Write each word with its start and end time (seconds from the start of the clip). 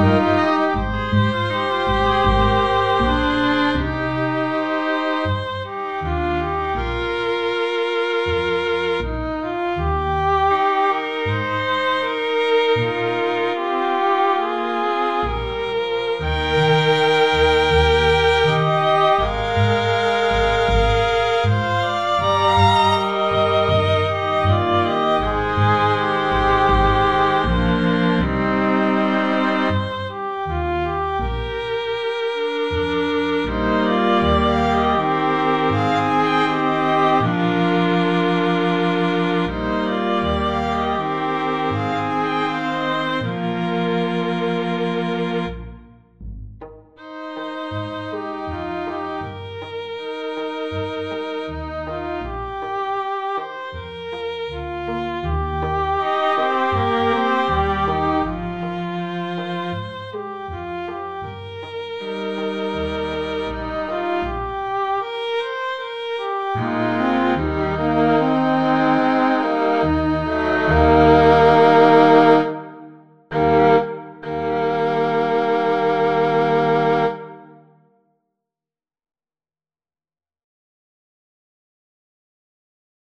Música 0.00 0.39